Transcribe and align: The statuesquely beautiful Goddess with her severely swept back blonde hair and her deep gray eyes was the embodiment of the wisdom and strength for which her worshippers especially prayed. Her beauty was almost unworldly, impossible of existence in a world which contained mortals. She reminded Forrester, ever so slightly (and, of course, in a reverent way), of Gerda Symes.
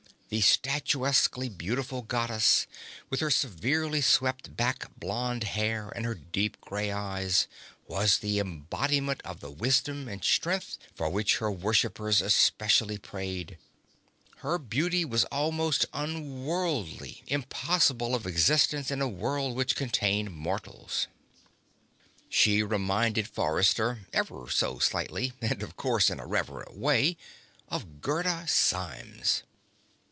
The 0.33 0.39
statuesquely 0.39 1.49
beautiful 1.49 2.03
Goddess 2.03 2.65
with 3.09 3.19
her 3.19 3.29
severely 3.29 3.99
swept 3.99 4.55
back 4.55 4.87
blonde 4.97 5.43
hair 5.43 5.89
and 5.93 6.05
her 6.05 6.15
deep 6.15 6.61
gray 6.61 6.89
eyes 6.89 7.47
was 7.85 8.19
the 8.19 8.39
embodiment 8.39 9.19
of 9.25 9.41
the 9.41 9.51
wisdom 9.51 10.07
and 10.07 10.23
strength 10.23 10.77
for 10.95 11.09
which 11.09 11.39
her 11.39 11.51
worshippers 11.51 12.21
especially 12.21 12.97
prayed. 12.97 13.57
Her 14.37 14.57
beauty 14.57 15.03
was 15.03 15.25
almost 15.25 15.85
unworldly, 15.93 17.23
impossible 17.27 18.15
of 18.15 18.25
existence 18.25 18.89
in 18.89 19.01
a 19.01 19.09
world 19.09 19.53
which 19.57 19.75
contained 19.75 20.31
mortals. 20.33 21.07
She 22.29 22.63
reminded 22.63 23.27
Forrester, 23.27 24.07
ever 24.13 24.49
so 24.49 24.79
slightly 24.79 25.33
(and, 25.41 25.61
of 25.61 25.75
course, 25.75 26.09
in 26.09 26.21
a 26.21 26.25
reverent 26.25 26.77
way), 26.77 27.17
of 27.67 27.99
Gerda 27.99 28.45
Symes. 28.47 29.43